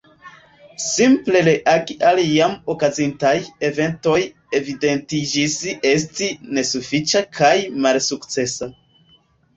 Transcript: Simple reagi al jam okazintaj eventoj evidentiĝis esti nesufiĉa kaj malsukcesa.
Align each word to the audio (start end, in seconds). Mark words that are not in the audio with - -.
Simple 0.83 1.41
reagi 1.47 1.95
al 2.11 2.21
jam 2.29 2.55
okazintaj 2.75 3.35
eventoj 3.69 4.17
evidentiĝis 4.61 5.59
esti 5.93 6.31
nesufiĉa 6.61 7.23
kaj 7.41 7.55
malsukcesa. 7.87 8.73